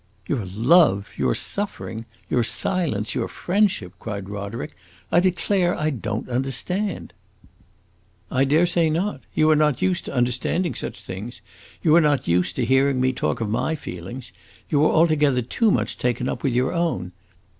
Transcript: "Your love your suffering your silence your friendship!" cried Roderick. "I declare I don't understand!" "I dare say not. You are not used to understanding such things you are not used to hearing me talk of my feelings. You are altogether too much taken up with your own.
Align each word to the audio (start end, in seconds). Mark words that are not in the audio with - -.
"Your 0.25 0.45
love 0.45 1.09
your 1.15 1.35
suffering 1.35 2.07
your 2.27 2.43
silence 2.43 3.13
your 3.13 3.27
friendship!" 3.27 3.93
cried 3.99 4.29
Roderick. 4.31 4.73
"I 5.11 5.19
declare 5.19 5.77
I 5.77 5.91
don't 5.91 6.27
understand!" 6.27 7.13
"I 8.31 8.43
dare 8.45 8.65
say 8.65 8.89
not. 8.89 9.21
You 9.35 9.47
are 9.51 9.55
not 9.55 9.83
used 9.83 10.05
to 10.05 10.15
understanding 10.15 10.73
such 10.73 11.01
things 11.03 11.41
you 11.83 11.95
are 11.95 12.01
not 12.01 12.27
used 12.27 12.55
to 12.55 12.65
hearing 12.65 12.99
me 12.99 13.13
talk 13.13 13.41
of 13.41 13.49
my 13.49 13.75
feelings. 13.75 14.33
You 14.69 14.83
are 14.87 14.91
altogether 14.91 15.43
too 15.43 15.69
much 15.69 15.99
taken 15.99 16.27
up 16.27 16.41
with 16.41 16.53
your 16.55 16.73
own. 16.73 17.11